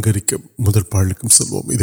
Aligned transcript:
موبی 1.51 1.77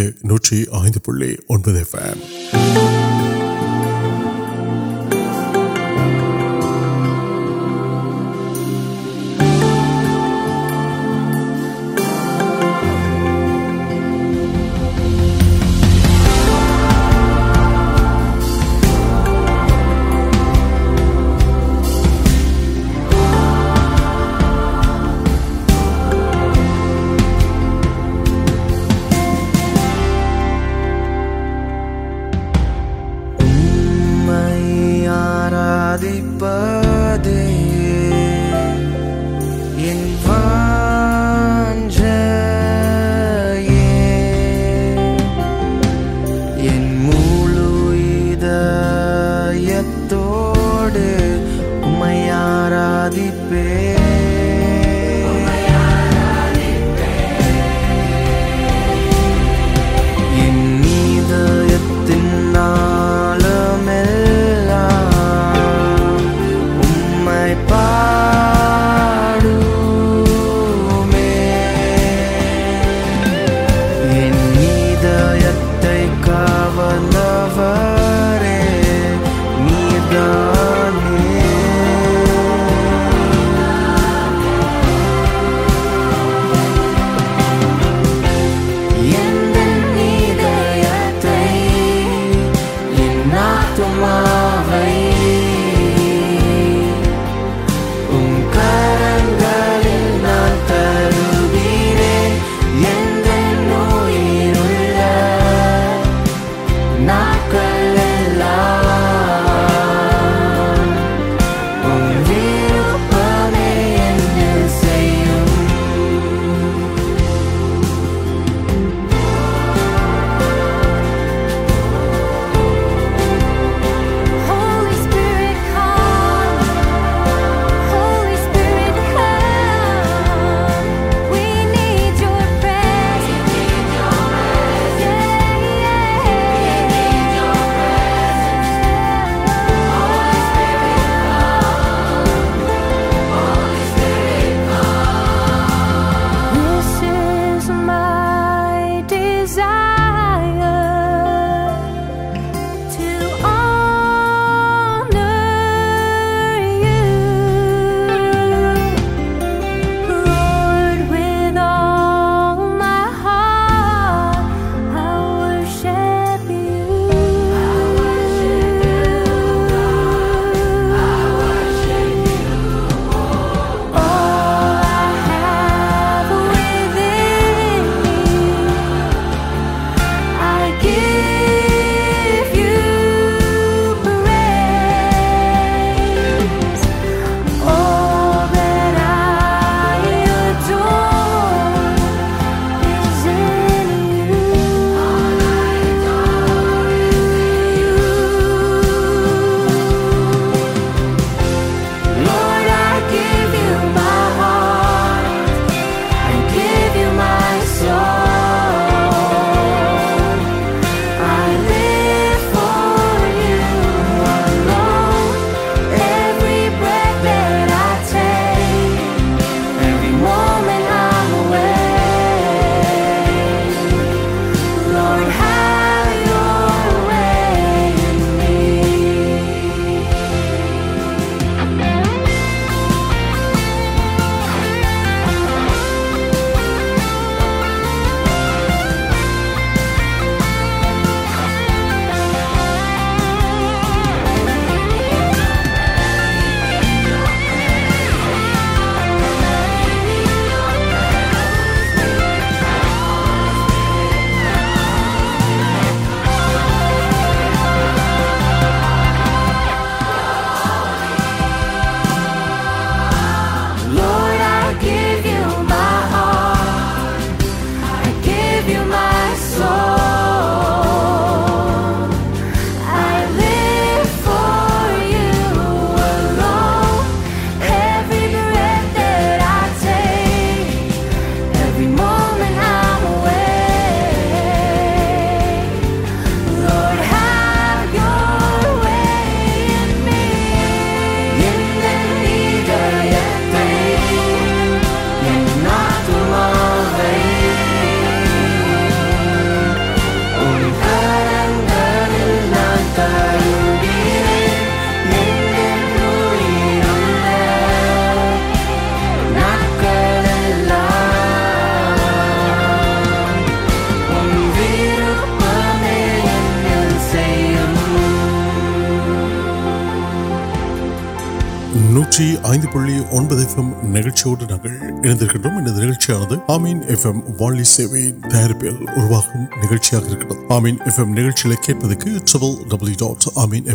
நிகழ்ச்சியானது 326.48 326.48
ஆமீன் 326.54 326.81
எஃப்எம் 326.88 327.21
வாலி 327.39 327.65
சேவையின் 327.69 328.19
தயாரிப்பில் 328.30 328.80
உருவாகும் 328.94 329.45
நிகழ்ச்சியாக 329.62 330.06
இருக்கிறது 330.07 330.38
ஆமீன் 330.50 330.80
எஃப்எம் 330.89 331.13
நிகழ்ச்சிகளை 331.13 331.57
கேட்பதற்கு 331.60 332.10
ட்ரிபிள் 332.24 332.56
டபிள்யூ 332.69 332.95
டாட் 332.95 333.27
ஆமீன் 333.36 333.68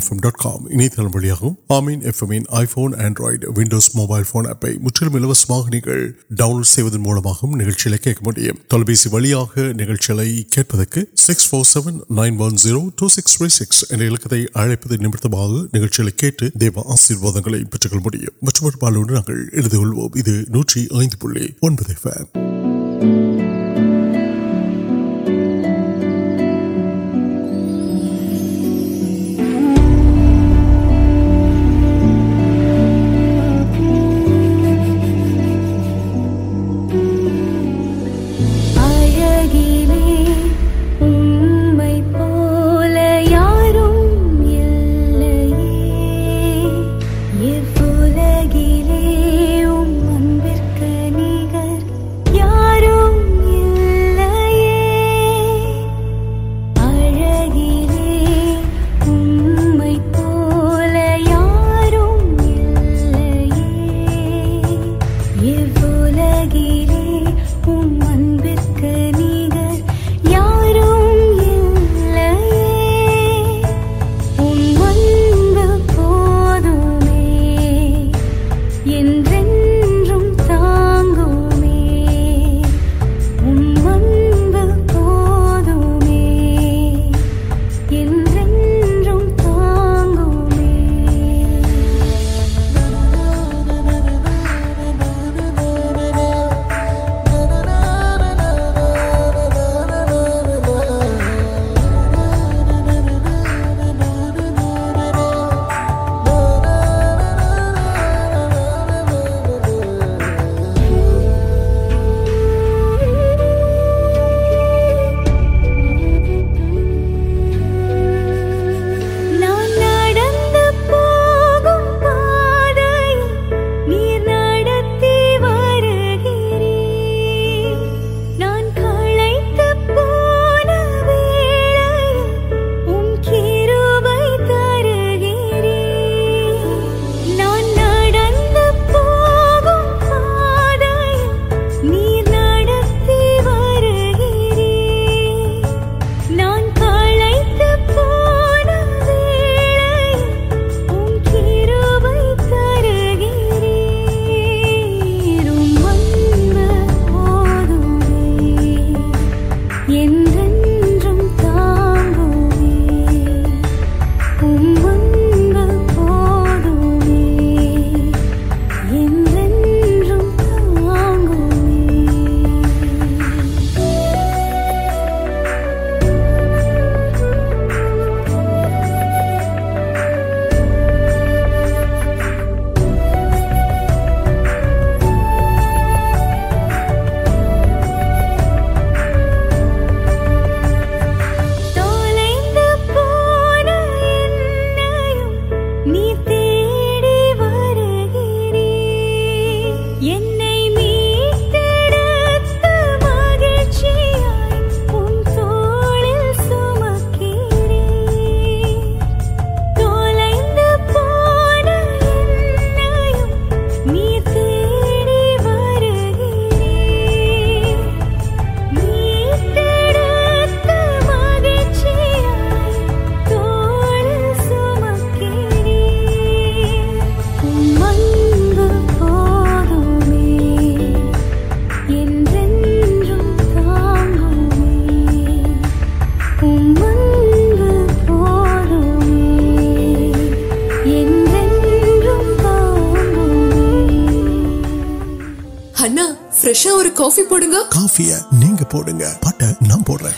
ஃப்ரெஷ்ஷா 246.64 246.82
ஒரு 246.82 246.90
காஃபி 247.00 247.24
போடுங்க 247.30 247.58
காஃபிய 247.70 248.12
நீங்க 248.42 248.64
போடுங்க 248.74 249.06
பட்ட 249.26 249.50
நான் 249.70 249.86
போடுறேன் 249.90 250.18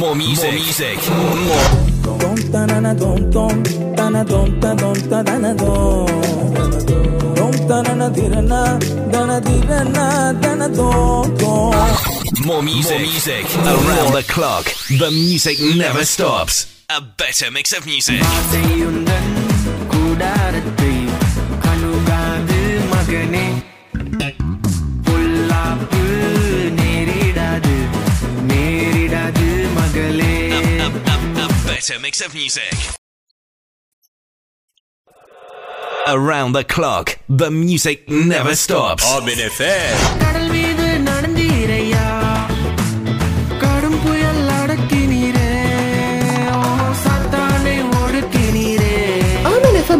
More 0.00 0.14
music. 0.14 0.50
More 0.50 0.56
music. 0.56 0.98
More 12.42 12.62
music. 12.64 12.98
More 12.98 13.04
music 13.04 13.46
around 13.74 14.12
the 14.12 14.24
clock. 14.34 14.64
The 14.98 15.10
music 15.12 15.58
never 15.76 16.04
stops. 16.06 16.56
Clock 36.62 37.16
دا 37.38 37.48
میوزک 37.48 37.98
نوپ 38.08 38.46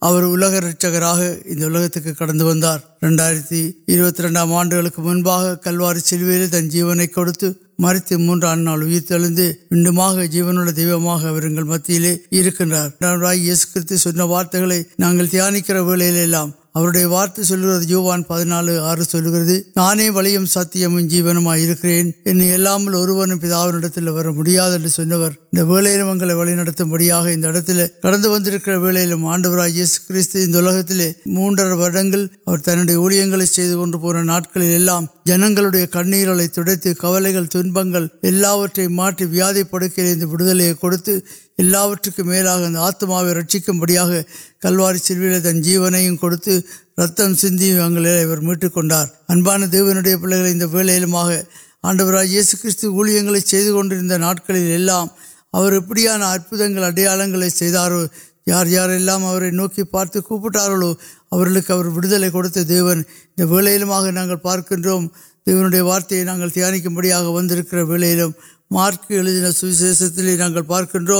அவர் 0.05 0.23
உலக 0.23 0.59
ரட்சகராக 0.59 1.43
இந்த 1.49 1.65
உலகத்துக்கு 1.65 2.13
கடந்து 2.13 2.43
வந்தார் 2.43 2.81
ரெண்டாயிரத்தி 3.05 3.75
இருபத்தி 3.85 4.23
ரெண்டாம் 4.23 4.51
ஆண்டுகளுக்கு 4.51 5.01
முன்பாக 5.01 5.55
கல்வாரி 5.55 6.01
சிலுவையில் 6.03 6.49
தன் 6.49 6.67
ஜீவனை 6.67 7.07
கொடுத்து 7.07 7.55
மறித்து 7.81 8.17
மூன்றாம் 8.17 8.61
நாள் 8.61 8.81
உயிர் 8.81 9.03
தெழுந்து 9.03 9.57
மீண்டுமாக 9.71 10.27
و 25.58 25.64
بڑا 25.64 26.14
کٹ 26.14 26.80
ون 28.70 28.96
آڈر 29.26 29.52
کلک 29.52 30.88
تیل 30.88 31.00
موڑے 31.26 31.62
ورک 33.94 34.24
ناڑک 34.24 34.58
جنگ 35.26 35.54
کل 35.56 35.66
تیلگ 36.52 38.66
تک 38.66 39.20
ویاد 39.20 39.54
پڑکلے 39.70 40.72
کچھ 40.80 41.08
ویل 42.18 42.46
آت 42.46 43.04
رکھی 43.04 43.58
بڑی 43.78 43.96
کلواری 44.62 44.98
سرویل 44.98 45.42
تن 45.42 45.62
جی 45.62 45.76
سنگ 47.36 47.58
میٹ 48.42 48.64
کنبان 48.74 49.60
دیوی 49.72 49.92
پھر 50.66 51.40
آڈر 51.82 52.24
جیسے 52.24 52.56
کلیاں 54.46 55.04
اور 55.52 55.72
اب 55.72 55.92
اب 55.92 56.54
اڑیالو 56.80 58.04
یار 58.46 58.66
یار 58.66 58.88
نوکی 59.52 59.82
پارت 59.82 60.16
کو 60.24 60.38
دیون 62.68 63.12
لوگ 63.50 64.06
جا 64.06 64.26
کے 64.26 64.36
پارکنڈ 64.36 64.86
وارتک 65.80 66.86
بڑی 66.86 67.12
ونکر 67.12 67.82
ویل 67.82 68.22
مارکن 68.70 69.52
سوشل 69.52 70.62
پارکنگ 70.66 71.10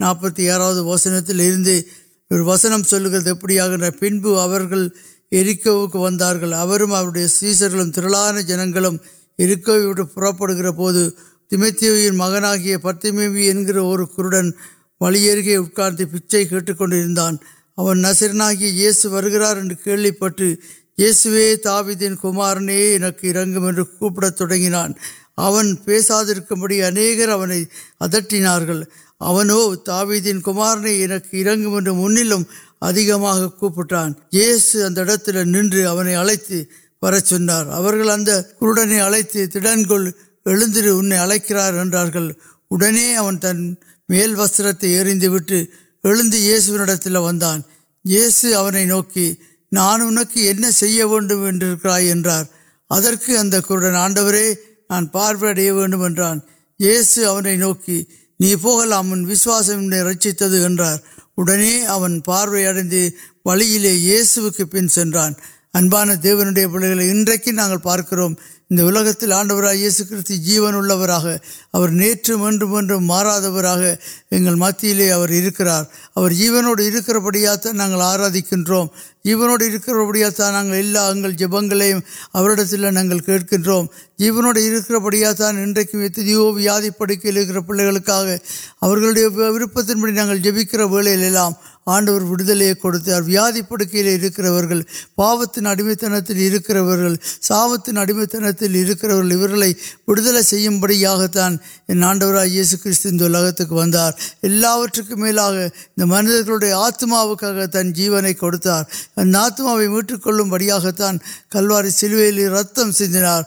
نپتی 0.00 0.50
آرا 0.50 0.68
وسنتی 0.80 1.80
وسنگ 2.30 2.82
سلک 2.82 3.14
پوکو 5.64 6.08
سویشن 7.28 7.90
ترلانے 7.92 8.42
جنگلوٹ 8.42 10.00
پور 10.14 10.32
پڑ 10.32 10.52
گئے 10.52 10.70
سمتن 11.52 12.16
مغنگ 12.16 12.66
پتیم 12.82 13.18
اور 13.78 13.98
پچانا 17.94 18.52
جیسے 18.52 19.08
کھیل 19.82 20.10
پٹ 20.10 20.40
جیسو 20.98 21.30
تایدینس 21.62 22.24
بڑی 26.60 26.82
اینکر 26.82 27.28
ادارو 28.00 29.74
تایدین 29.76 30.40
کمارن 30.40 31.18
کی 31.30 31.44
مدم 31.66 32.02
کو 33.60 33.70
جیسے 34.32 34.84
ادت 34.84 35.28
نوت 35.28 35.58
و 35.68 35.90
تین 39.42 39.84
کو 39.86 39.98
تن 43.42 43.74
وس 44.36 44.60
اریند 44.60 45.24
یہ 48.04 48.28
سیسو 48.28 48.70
نوکی 48.70 49.34
نان 49.72 50.00
ان 50.00 50.18
کی 50.34 50.50
آڈر 50.50 50.70
نان 54.90 55.06
پاروان 55.06 56.38
نوکی 57.58 58.04
نہیں 58.40 58.56
پوساس 58.56 59.70
رکار 59.70 60.96
اٹنی 61.38 61.80
پارو 62.24 62.56
لے 63.78 63.90
یہ 63.90 64.22
سن 64.22 64.88
سان 64.88 66.22
دیا 66.22 66.34
پھر 66.34 67.48
انگل 67.48 67.76
پارکر 67.82 68.18
انلکل 68.70 69.32
آنڈو 69.32 69.60
کرتی 70.08 70.36
جیونگ 70.36 70.92
نیچے 71.90 72.34
ماردر 73.00 73.96
یہ 74.30 74.50
مت 74.56 74.84
لیے 74.84 75.50
کرنا 75.56 75.82
آرا 78.04 78.28
دیکھ 78.28 78.50
کر 78.50 78.72
جی 79.24 79.34
بڑی 79.34 80.22
ہوں 80.24 81.32
جب 81.38 81.52
تک 83.40 83.56
جیوک 84.18 84.98
بڑی 85.02 85.24
انتو 85.24 85.98
وی 85.98 86.90
پڑکی 86.98 87.18
پہلے 87.22 87.46
گلک 87.48 88.10
تین 89.86 90.00
بڑے 90.00 90.12
نا 90.12 90.34
جبکر 90.34 90.80
ولان 90.80 91.52
آڈو 91.86 92.18
کڑتار 92.82 93.22
ویپل 93.22 94.80
پاپتی 95.14 95.66
اڑمیت 95.66 96.04
ساپتی 97.42 97.96
اڑمیت 97.98 98.34
اویور 98.34 98.94
کلو 99.00 99.20
مرد 106.06 106.64
آتک 106.76 107.44
تنہیں 107.72 107.90
جیونے 107.90 108.32
کڑتا 108.34 108.82
آت 109.16 109.60
میٹک 109.60 110.26
بڑی 110.50 110.68
تن 110.96 111.16
کلواری 111.50 111.90
سلو 111.90 112.18
رتم 112.52 112.90
سارا 112.92 113.40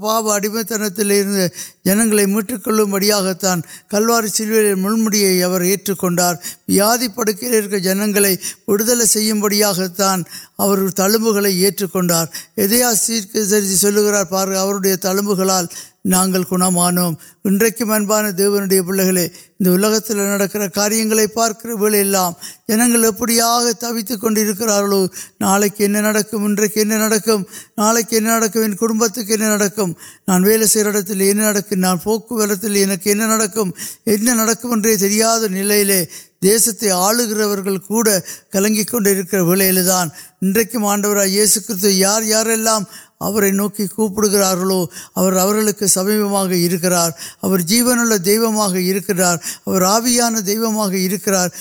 پاپ 0.00 0.28
اڑم 0.28 0.62
ترتی 0.62 1.48
جنگ 1.84 2.14
میٹ 2.26 2.52
کل 2.64 2.84
بڑی 2.84 3.10
تن 3.40 3.60
کلوار 3.90 4.26
سیلو 4.26 4.76
منمیا 4.76 5.48
وڑک 5.48 5.90
جنگ 7.82 8.16
اودل 8.66 9.06
سیون 9.06 9.40
بڑی 9.40 9.62
تن 9.96 10.22
تعمبار 10.90 11.44
پارڈ 14.24 14.86
تعمبال 15.02 15.66
ناگل 16.04 16.42
گھن 16.50 17.70
کے 17.70 17.84
منبان 17.84 18.38
دیوی 18.38 18.80
پے 18.80 19.28
انہیں 19.60 20.68
کاریہ 20.74 21.26
پارک 21.34 21.66
ویل 21.80 22.16
جنگ 22.68 23.04
تبت 23.80 24.12
کنکرو 24.22 25.06
نا 25.40 25.58
کبھی 25.76 25.86
نان 30.26 30.44
وٹ 30.44 31.73
نان 31.74 31.98
پوکے 31.98 32.34
نیستے 36.42 36.90
آل 36.90 37.20
گرک 37.30 37.88
کل 38.52 38.64
گنگ 38.66 38.94
وانے 39.40 40.64
کی 40.64 40.78
آڈر 40.84 41.24
یہ 41.26 41.44
سب 41.46 41.84
یار 41.84 42.22
یار 42.22 42.46
نوکر 43.52 43.86
سمپر 45.86 47.58
جیون 47.60 47.98
دور 49.66 49.82
آبیان 49.82 50.34
دیو 50.46 50.70
ٹرارک 51.24 51.52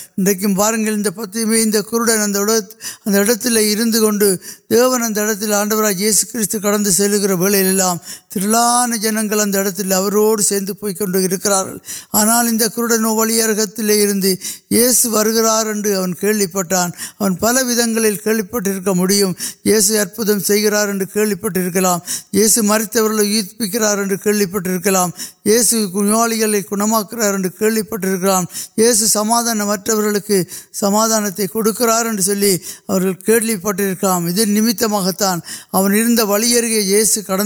آڈو 4.73 5.81
راج 5.81 6.01
یہ 6.01 6.11
سیست 6.11 6.55
کڑکر 6.63 7.31
ویل 7.31 7.81
تر 8.29 8.41
لان 8.41 8.91
جنگل 9.01 9.39
ادھرو 9.39 10.35
سوکر 10.41 11.51
آنا 12.13 12.41
کورڈ 12.75 12.91
نویل 13.01 13.31
یہ 14.69 14.91
سوگار 14.91 15.25
پہ 16.53 16.63
پلک 17.39 17.65
میسے 19.65 19.99
ادمارے 19.99 21.05
کھیل 21.05 21.35
پہلے 21.35 21.85
یہ 22.33 22.47
سو 22.47 22.63
مریت 22.63 22.95
یوپکر 22.95 24.15
کھیل 24.15 24.45
پہلے 24.47 25.05
یہ 25.45 25.61
سوال 25.61 26.33
گھنارے 26.33 27.49
کھیل 27.49 27.81
پہ 27.83 27.95
یہ 28.77 28.93
سماعت 28.93 29.89
کی 30.27 30.43
سمادان 30.73 31.31
پکام 33.63 34.27
نام 34.63 36.29
ولی 36.29 36.59
کٹ 37.27 37.41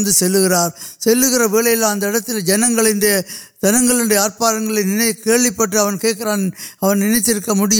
گر 2.27 2.39
جنگ 2.39 2.79
تنگی 3.63 4.15
آپ 4.15 4.41
نول 4.41 4.75
پہ 4.75 4.81
نکل 4.83 5.49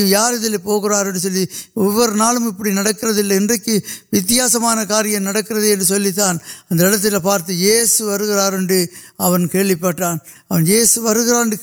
یار 0.06 0.34
پہ 0.56 0.70
ورمبھی 1.76 3.80
انتہاسمان 4.12 4.78
کاریہ 4.88 5.20
پارت 7.24 7.50
جیسے 7.50 8.04
کھیل 9.52 9.76
پہان 9.76 10.66
جیسے 10.66 11.02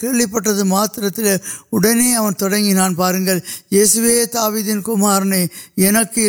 کھیل 0.00 0.26
پہ 0.26 1.36
اڑنے 1.72 2.72
نا 2.72 2.88
پارن 2.96 3.28
جیسوے 3.70 4.26
تاوی 4.26 4.62
دن 4.62 4.82
کمارن 4.82 5.46
کی 6.06 6.28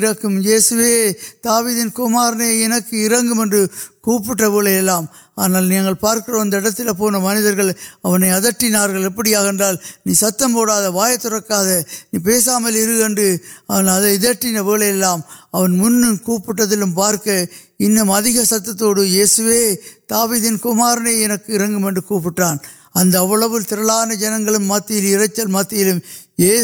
تایدین 1.43 1.89
کمارن 1.89 2.80
کیویل 2.89 4.89
آنال 5.38 5.93
پارکل 5.93 6.34
پو 6.98 7.10
مجھے 7.12 8.32
ادار 8.32 9.74
نہیں 10.06 10.13
ستم 10.13 10.54
پوڑا 10.54 10.78
وائے 10.88 11.17
ترکام 11.17 12.65
وہاں 13.69 15.67
منپرٹ 15.67 16.60
دل 16.69 16.84
پارک 16.95 17.28
اند 17.80 18.28
ست 18.45 18.69
تایدین 20.08 20.58
کمارن 20.58 21.98
کو 22.08 22.19
اب 22.95 23.58
ترلانے 23.69 24.15
جنگ 24.15 24.50
مرچ 24.62 25.39
مت 25.48 25.74
یہ 26.38 26.63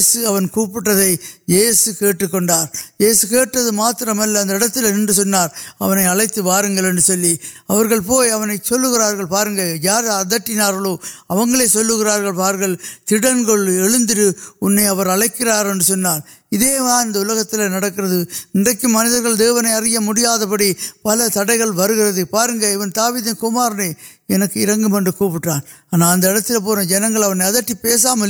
سٹ 1.71 2.23
کٹار 2.31 2.65
یہ 2.99 3.13
سو 3.13 3.27
کل 3.27 3.69
نوار 3.69 4.03
بار 6.37 6.63
پونے 7.99 8.57
چل 8.57 8.85
گیا 9.47 9.75
یار 9.81 10.03
اداروں 10.03 10.95
چل 11.67 11.89
گل 13.47 13.69
انہیں 14.61 14.87
اڑکر 14.87 15.47
ادے 16.51 16.75
انہیں 19.47 19.75
انیا 19.75 20.35
بڑی 20.45 20.73
پل 21.03 21.21
تڑ 21.33 21.49
گیا 21.49 22.75
ان 24.31 25.11
کوٹان 25.11 25.59
آنا 25.91 26.11
ابت 26.11 26.51
جنگ 26.87 27.15
ادھی 27.17 27.73
پیسام 27.81 28.21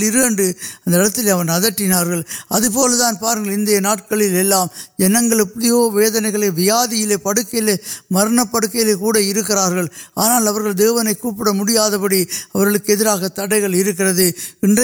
ابھی 2.50 2.98
دان 2.98 3.16
پارے 3.16 3.80
نا 3.80 3.94
جنگلو 5.00 5.46
ودنے 5.92 6.32
کے 6.32 6.50
ویااد 6.50 6.94
پڑکے 7.24 7.76
مرن 8.12 8.40
پڑکے 8.52 8.94
کو 8.96 9.12
آنال 10.16 10.48
دیونے 10.78 11.14
کو 11.16 11.32
دراگ 12.90 13.28
تڑگلے 13.36 13.82
ان 14.64 14.76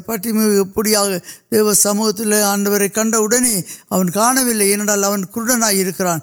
پٹمی 0.00 0.32
میں 0.32 0.62
پڑھا 0.74 1.04
دیو 1.52 1.72
سموتی 1.74 2.32
آن 2.42 2.64
کنڈ 2.88 3.14
ویڈا 4.46 5.14
کھرڈنائی 5.32 5.84
کرنا 5.92 6.16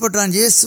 کاٹان 0.00 0.30
جیسے 0.30 0.66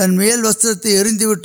تنل 0.00 0.44
وسرتی 0.44 0.96
اریند 0.98 1.20
دور 1.20 1.36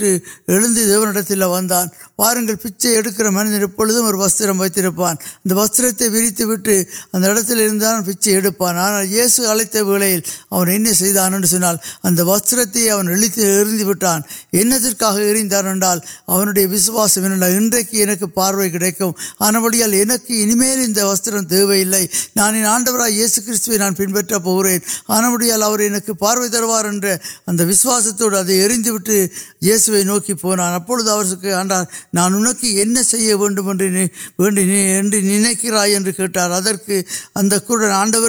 ویچ 8.08 8.28
اے 8.28 8.40
کرچ 8.40 8.46
اے 8.46 8.50
پان 8.58 8.78
آنا 8.78 9.02
یہ 9.02 9.28
سوت 9.28 9.76
ویل 9.88 10.20
وسرت 12.22 12.78
اریند 12.92 14.84
اریندانے 15.14 16.66
وشواسم 16.66 17.24
ان 17.26 17.70
کی 17.82 18.26
پارو 18.34 18.62
کمپڑیا 19.00 19.88
وستر 21.04 21.40
دیوئلے 21.42 22.06
نان 22.36 22.66
آڈو 22.66 23.08
یہ 23.08 23.78
نان 23.78 23.94
پنپے 23.94 24.36
آنپویاں 25.08 26.00
پارو 26.20 26.48
تروارے 26.52 27.16
اب 27.48 27.62
وسوست 27.70 28.22
نوک 30.04 30.30
نوٹر 37.70 37.90
آنڈو 37.90 38.28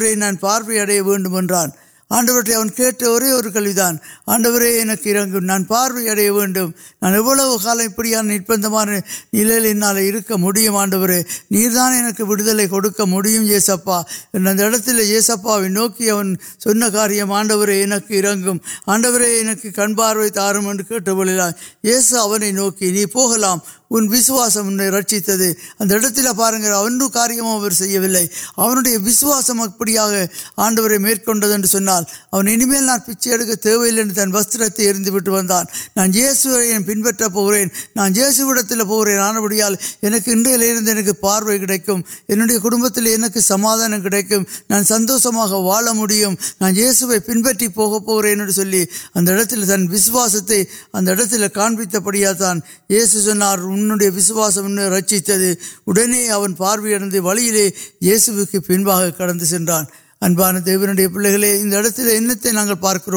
ناروان 1.44 1.70
آنوران 2.10 2.52
آڈو 2.52 3.02
نارو 3.02 3.36
اڑان 3.36 3.52
کا 3.52 3.60
نند 5.40 5.64
نلال 9.34 9.66
مڑورے 10.70 11.22
نہیںک 11.50 12.20
مڑسپاڑی 12.22 13.34
یہ 13.42 13.58
سپ 13.60 13.88
نوکیار 15.68 17.10
آڈو 17.22 17.62
آڈو 18.86 19.12
کن 19.76 19.94
پاروان 19.96 21.52
یس 21.82 22.12
نوکیم 22.52 23.04
انسواس 23.90 24.56
رکت 24.90 26.18
پارو 26.36 27.08
کاریہمرے 27.08 28.16
وسواسم 29.04 29.60
ابھی 29.60 29.96
آنڈو 30.56 30.88
منسلک 31.00 31.80
نان 31.80 32.98
پیچے 33.06 33.54
تیویل 33.54 34.08
تن 34.14 34.34
وست 34.34 34.56
اردو 34.80 35.40
نان 35.40 36.10
جے 36.12 36.32
سنیں 36.34 36.78
پن 36.86 37.02
پوڑے 37.32 37.64
نان 37.96 38.12
جے 38.12 38.30
سو 38.32 38.50
آڈیا 38.50 39.68
ان 39.96 41.02
کی 41.02 41.12
پارو 41.20 41.56
کمپت 42.62 42.98
سماد 43.40 43.78
کم 44.28 44.42
سندوشم 44.84 46.34
نان 46.60 46.74
جے 46.74 46.92
سو 46.92 47.12
پنپے 47.26 47.66
ادواستے 49.16 50.62
ادھر 50.94 51.46
کا 51.52 52.00
پڑ 52.00 52.14
جیسے 52.16 53.18
رچت 54.98 55.30
پارویلے 56.56 57.70
جیسو 58.00 58.44
کی 58.50 58.58
پنبا 58.58 59.10
کڑان 59.10 59.38
انبان 60.22 60.54
دی 60.56 60.76
دیوی 60.76 61.06
پے 61.06 62.48
انگل 62.48 62.74
پارکی 62.74 63.10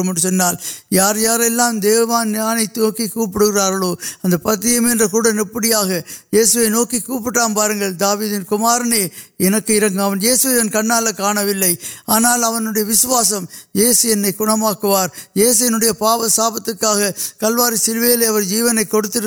یار 0.90 1.16
یار 1.16 1.40
دیو 1.82 2.06
مانے 2.06 2.66
کو 2.74 3.26
پتہ 4.40 4.78
میس 4.80 6.56
نوکٹام 6.68 7.54
پاردین 7.54 8.42
کمارن 8.44 8.92
ان 9.38 9.54
کے 9.66 9.78
جیسو 10.20 10.48
کنالی 10.72 11.74
وسواسم 12.82 13.44
یہ 13.74 13.92
سوار 13.92 15.08
یہ 15.34 15.52
ساپ 15.52 16.26
ساپت 16.30 16.70
کلوار 17.40 17.76
سی 17.76 17.92
جی 18.42 18.62
کڑتی 18.90 19.18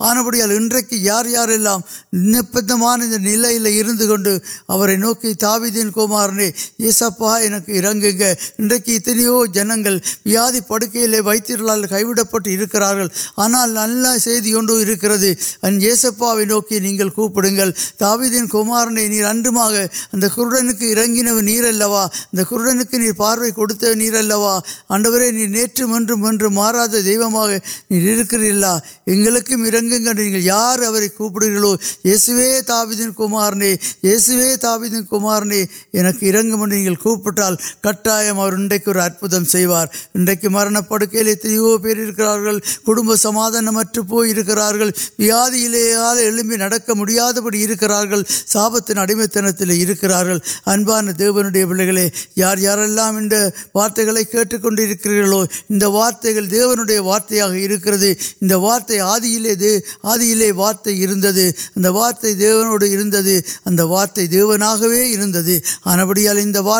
آنا 0.00 0.22
پڑھا 0.22 0.78
یار 0.92 1.24
یارپور 1.24 1.78
نلک 2.12 2.56
نوکین 4.96 5.90
کو 5.90 6.06
مارن 6.08 6.40
سایو 7.00 9.46
جنگل 9.46 9.98
وی 10.26 10.60
پڑکے 10.68 11.20
وائتر 11.20 11.58
لکل 11.58 13.08
نلکے 14.84 15.34
جیسپیل 15.80 16.52
تاوی 17.98 18.28
دن 18.28 18.46
اجماع 18.46 20.72
کی 20.72 23.12
پاروکوا 23.12 24.60
نماد 26.00 26.94
دینولہ 29.06 30.38
یار 30.38 30.78
کوابار 31.16 31.76
نیسوے 33.52 34.56
تایدن 34.60 35.04
کمارن 35.04 35.52
நீங்கள் 36.90 37.04
கூப்பிட்டால் 37.04 37.56
கட்டாயம் 37.80 38.38
அவர் 38.40 38.54
இன்றைக்கு 38.54 38.88
ஒரு 38.90 39.00
அற்புதம் 39.00 39.46
செய்வார் 39.46 39.90
இன்றைக்கு 40.12 40.48
மரணப்படுக்கையில் 40.50 41.30
எத்தனையோ 41.32 41.72
பேர் 41.84 42.00
இருக்கிறார்கள் 42.00 42.58
குடும்ப 42.86 43.16
சமாதானமற்று 43.24 44.00
போயிருக்கிறார்கள் 44.10 44.92
வியாதியிலேயால் 45.20 46.20
எழும்பி 46.22 46.56
நடக்க 46.56 46.94
முடியாதபடி 46.94 47.58
இருக்கிறார்கள் 47.60 48.24
சாபத்தின் 48.52 49.02
அடிமைத்தனத்தில் 49.02 49.74
இருக்கிறார்கள் 49.78 50.40
அன்பான 50.66 51.14
தேவனுடைய 51.18 51.64
பிள்ளைகளே 51.66 52.06
யார் 52.34 52.62
யாரெல்லாம் 52.62 53.18
இந்த 53.22 53.36
வார்த்தைகளை 53.72 54.24
கேட்டுக்கொண்டிருக்கிறீர்களோ 54.26 55.40
இந்த 55.68 55.88
வார்த்தைகள் 55.90 56.50
தேவனுடைய 56.50 57.00
வார்த்தையாக 57.04 57.56
இருக்கிறது 57.66 58.10
இந்த 58.40 58.56
வார்த்தை 58.58 59.00
ஆதியிலே 59.10 59.54
தே 59.56 59.72
ஆதியிலே 60.10 60.50
வார்த்தை 60.54 60.96
இருந்தது 61.04 61.46
அந்த 61.74 61.88
வார்த்தை 61.92 62.34
தேவனோடு 62.42 62.88
இருந்தது 62.96 63.36
அந்த 63.64 63.82
வார்த்தை 63.86 64.26
தேவனாகவே 64.30 65.02
இருந்தது 65.10 65.56
ஆனபடியால் 65.90 66.38
இந்த 66.40 66.60
வார்த்தை 66.62 66.79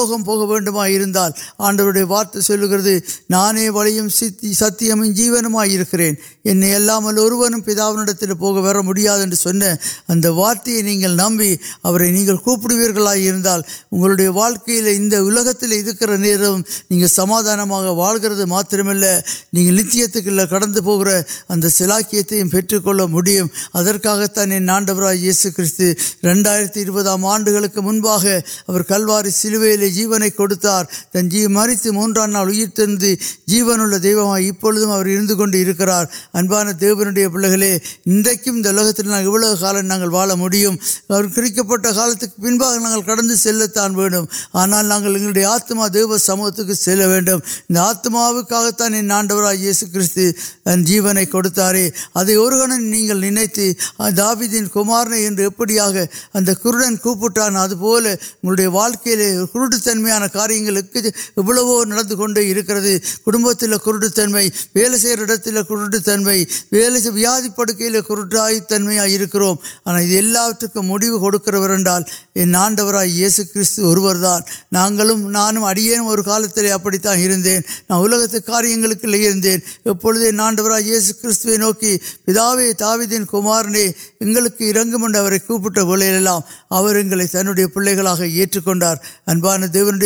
ستیہم 4.53 5.05
جی 5.05 5.29
وارت 5.29 5.95
نمبر 10.69 11.57
نمبر 16.07 17.07
سمادانے 17.07 17.63
نڑ 21.55 21.69
سلا 21.69 21.99
پڑھیں 22.11 23.41
آڈر 23.73 23.97
کھیل 23.97 24.69
آر 27.73 28.27
آپ 28.67 28.87
کلوار 28.87 29.25
سلو 29.33 29.59
ஜீவனை 29.90 30.30
கொடுத்தார் 30.30 30.86
தன் 31.10 31.26
ஜீ 31.26 31.48
மறித்து 31.48 31.92
மூன்றாம் 31.92 32.30
நாள் 32.30 32.46
உயிர் 32.46 32.72
தந்து 32.72 33.18
ஜீவனுள்ள 33.44 33.98
தெய்வமாய் 33.98 34.46
இப்பொழுதும் 34.46 34.90
அவர் 34.90 35.06
இருந்து 35.06 35.36
கொண்டு 35.36 35.58
இருக்கிறார் 35.58 36.08
அன்பான 36.32 36.74
தேவனுடைய 36.78 37.26
பிள்ளைகளே 37.28 37.82
இன்றைக்கும் 38.02 38.56
இந்த 38.56 38.72
உலகத்தில் 38.72 39.06
நாங்கள் 39.06 39.24
இவ்வளவு 39.24 39.58
காலம் 39.58 39.86
நாங்கள் 39.86 40.08
வாழ 40.08 40.36
முடியும் 40.36 40.78
அவர் 41.08 41.32
குறிக்கப்பட்ட 41.32 41.92
காலத்துக்கு 41.92 42.36
பின்பாக 42.42 42.78
நாங்கள் 42.78 43.04
கடந்து 43.04 43.36
செல்லத்தான் 43.44 43.90
வேண்டும் 43.90 44.28
ஆனால் 44.52 44.86
நாங்கள் 44.86 45.14
எங்களுடைய 45.14 45.48
ஆத்மா 45.48 45.88
தேவ 45.88 46.18
சமூகத்துக்கு 46.18 46.76
செல்ல 46.78 47.14
تنیہ 59.81 60.27
کچھ 60.93 61.07
ویاد 67.13 67.47
پڑھ 67.55 67.71
کے 67.71 67.89
پاس 89.39 89.70
پہل 89.73 89.99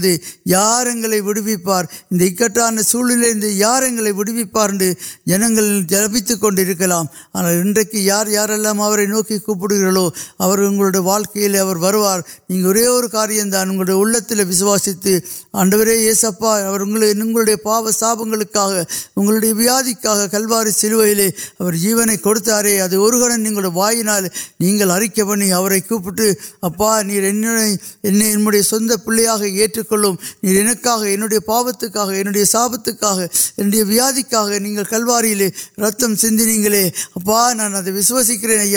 دی 0.03 0.17
نوار 8.73 8.92
نوکل 17.15 17.55
پاپ 17.65 17.91
ساپن 17.91 18.33
ویاد 19.57 20.05
کلوار 20.33 20.71
سلونے 20.71 22.17
کڑوارے 22.23 22.79
وائرنالی 23.75 24.29
سند 28.63 28.91
پہ 29.05 29.27
پاپت 31.39 31.85
ساپت 32.47 32.89
ویاد 33.59 34.19
کلوار 34.91 35.25
سی 35.25 35.51
نانسکرین 37.55 38.77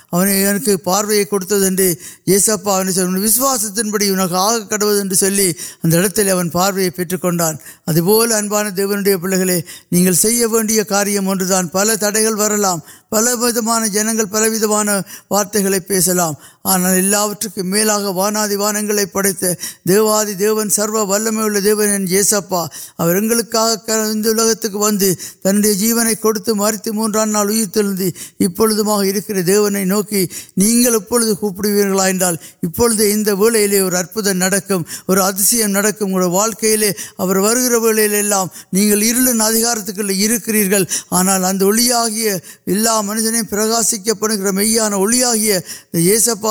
پاروتیں 0.11 0.45
آگ 4.33 4.59
کڑویں 4.69 6.49
پاروے 6.53 6.89
پیٹکان 6.89 7.39
ادل 7.87 8.33
ابان 8.33 8.75
دیوی 8.77 9.15
پے 9.15 9.59
نہیں 9.91 10.83
کاریہ 10.89 11.19
پل 11.71 11.95
تڑ 11.95 12.15
گیا 12.15 12.75
پلان 13.09 13.87
جنگ 13.87 14.19
پلان 14.31 14.89
وارتگل 15.29 15.79
پیسلام 15.79 16.33
آنال 16.65 17.15
میل 17.57 17.89
وانا 18.15 18.45
دان 18.47 19.05
پڑتے 19.11 19.53
دیواد 19.87 20.25
دیون 20.39 20.69
سرو 20.69 21.05
ول 21.07 21.29
میں 21.31 21.99
دیوسپا 21.99 22.65
لگے 24.25 25.73
جیونے 25.73 26.13
کچھ 26.21 26.49
مرتی 26.51 26.91
موتی 26.91 28.09
ابکنے 28.39 29.83
نوکی 29.85 30.25
کپڑا 30.57 32.07
انشیم 35.27 35.77
اور 35.77 36.27
واقعی 36.27 36.75
لے 36.75 36.91
گر 37.19 37.37
وغیرہ 37.37 38.43
ادارت 39.39 39.95
کے 39.95 40.01
لیے 40.01 40.37
آنا 41.11 41.35
ادی 41.35 42.29
منجر 43.03 43.41
پرکاشک 43.49 44.09
پڑ 44.19 44.31
گانے 44.35 45.59
جیسپ 45.93 46.50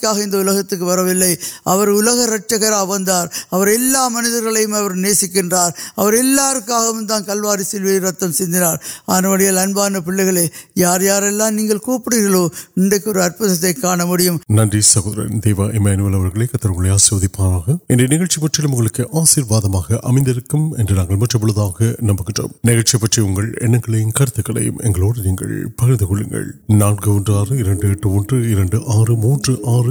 வாழ்க்கைக்காக 0.03 0.25
இந்த 0.25 0.37
உலகத்துக்கு 0.43 0.85
வரவில்லை 0.85 1.31
அவர் 1.65 1.89
உலக 1.91 2.17
இரட்சகராக 2.25 2.85
வந்தார் 2.87 3.27
அவர் 3.53 3.69
எல்லா 3.71 4.03
மனிதர்களையும் 4.09 4.75
அவர் 4.75 4.95
நேசிக்கின்றார் 5.03 5.73
அவர் 5.95 6.15
எல்லாருக்காகவும் 6.21 7.09
தான் 7.11 7.25
கல்வாரி 7.27 7.65
சில்வி 7.69 7.93
ரத்தம் 7.99 8.35
சிந்தினார் 8.39 8.79
அதனுடைய 9.09 9.49
அன்பான 9.63 10.01
பிள்ளைகளே 10.01 10.45
யார் 10.81 11.03
யாரெல்லாம் 11.03 11.57
நீங்கள் 11.57 11.83
கூப்பிடுகிறீர்களோ 11.85 12.43
இன்றைக்கு 12.81 13.09
ஒரு 13.11 13.21
அற்புதத்தை 13.25 13.73
காண 13.77 14.05
முடியும் 14.05 14.39
நன்றி 14.53 14.81
சகோதரன் 14.87 15.43
தேவா 15.45 15.67
இமானுவல் 15.77 16.17
அவர்களை 16.19 16.47
கத்தர்களை 16.47 16.91
ஆசிர்வதிப்பாக 16.95 17.77
இந்த 17.93 18.03
நிகழ்ச்சி 18.13 18.39
பற்றிலும் 18.41 18.73
உங்களுக்கு 18.73 19.05
ஆசீர்வாதமாக 19.21 19.99
அமைந்திருக்கும் 20.11 20.67
என்று 20.77 20.99
நாங்கள் 20.99 21.21
மற்றபொழுதாக 21.21 21.91
நம்புகின்றோம் 22.09 22.55
நிகழ்ச்சி 22.69 22.97
பற்றி 22.97 23.21
உங்கள் 23.21 23.49
எண்ணங்களையும் 23.65 24.15
கருத்துக்களையும் 24.17 24.81
எங்களோடு 24.85 25.19
நீங்கள் 25.27 25.55
பகிர்ந்து 25.81 26.07
கொள்ளுங்கள் 26.07 26.49
நான்கு 26.81 27.09
ஒன்று 27.13 27.33
ஆறு 27.39 27.53
இரண்டு 27.61 27.85
எட்டு 27.91 28.09
ஒன்று 28.13 28.37
இரண்டு 28.53 28.77
ஆறு 28.95 29.13
மூன்று 29.21 29.53
ஆறு 29.71 29.90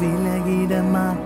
ولگ 0.00 1.25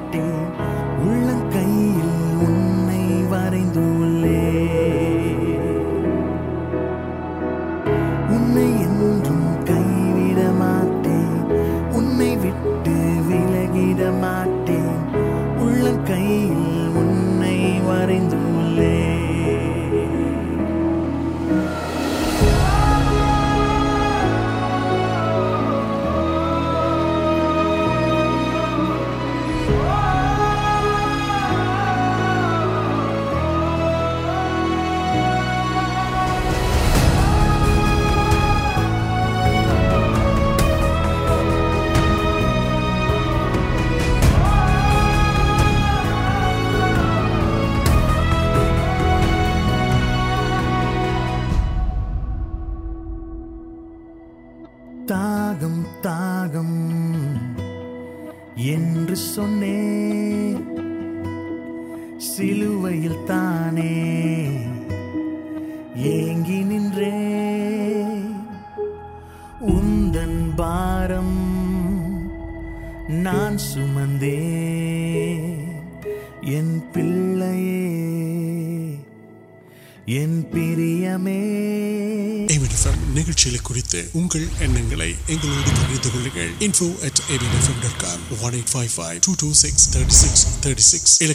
سکسلے 90.81 91.35